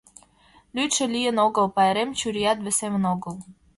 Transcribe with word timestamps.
Лӱдшӧ 0.75 1.05
лийын 1.13 1.37
огыл, 1.45 1.65
пайрем 1.75 2.09
чурият 2.19 2.57
весемын 2.65 3.03
огыл. 3.13 3.35